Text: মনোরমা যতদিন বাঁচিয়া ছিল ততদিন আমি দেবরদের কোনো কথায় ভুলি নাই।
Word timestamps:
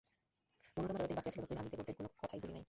মনোরমা 0.77 0.99
যতদিন 0.99 1.15
বাঁচিয়া 1.17 1.33
ছিল 1.33 1.41
ততদিন 1.43 1.59
আমি 1.61 1.69
দেবরদের 1.71 1.95
কোনো 1.97 2.09
কথায় 2.13 2.39
ভুলি 2.41 2.53
নাই। 2.53 2.59